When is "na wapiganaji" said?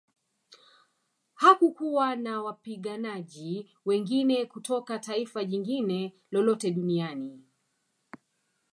2.15-3.69